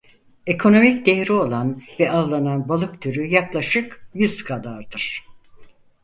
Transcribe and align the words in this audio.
Ekonomik 0.47 1.05
değeri 1.05 1.33
olan 1.33 1.81
ve 1.99 2.11
avlanan 2.11 2.69
balık 2.69 3.01
türü 3.01 3.25
yaklaşık 3.25 4.09
yüz 4.13 4.43
kadardır. 4.43 5.25